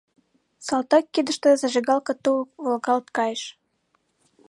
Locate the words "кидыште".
1.13-1.49